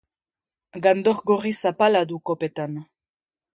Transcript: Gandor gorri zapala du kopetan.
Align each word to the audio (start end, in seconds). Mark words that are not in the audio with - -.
Gandor 0.85 1.19
gorri 1.33 1.53
zapala 1.69 2.03
du 2.15 2.19
kopetan. 2.33 2.83